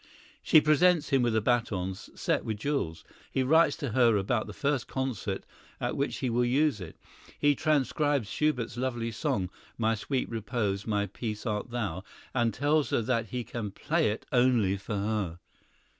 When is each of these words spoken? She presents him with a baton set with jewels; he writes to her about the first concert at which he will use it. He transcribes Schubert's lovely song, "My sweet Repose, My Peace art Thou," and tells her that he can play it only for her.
She 0.41 0.59
presents 0.59 1.09
him 1.09 1.21
with 1.21 1.35
a 1.35 1.41
baton 1.41 1.93
set 1.93 2.43
with 2.43 2.57
jewels; 2.57 3.03
he 3.31 3.43
writes 3.43 3.75
to 3.77 3.91
her 3.91 4.17
about 4.17 4.47
the 4.47 4.51
first 4.53 4.87
concert 4.87 5.43
at 5.79 5.95
which 5.95 6.15
he 6.17 6.29
will 6.31 6.43
use 6.43 6.81
it. 6.81 6.95
He 7.37 7.53
transcribes 7.53 8.27
Schubert's 8.27 8.77
lovely 8.77 9.11
song, 9.11 9.51
"My 9.77 9.93
sweet 9.93 10.27
Repose, 10.27 10.87
My 10.87 11.05
Peace 11.05 11.45
art 11.45 11.69
Thou," 11.69 12.03
and 12.33 12.51
tells 12.51 12.89
her 12.89 13.03
that 13.03 13.27
he 13.27 13.43
can 13.43 13.69
play 13.69 14.09
it 14.09 14.25
only 14.31 14.75
for 14.75 14.95
her. 14.95 15.39